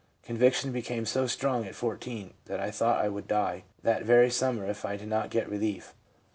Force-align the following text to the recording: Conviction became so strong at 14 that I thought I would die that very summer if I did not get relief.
Conviction 0.23 0.71
became 0.71 1.05
so 1.05 1.27
strong 1.27 1.63
at 1.67 1.75
14 1.75 2.33
that 2.45 2.59
I 2.59 2.71
thought 2.71 3.05
I 3.05 3.07
would 3.07 3.27
die 3.27 3.65
that 3.83 4.01
very 4.01 4.31
summer 4.31 4.65
if 4.67 4.83
I 4.83 4.97
did 4.97 5.09
not 5.09 5.29
get 5.29 5.47
relief. 5.47 5.93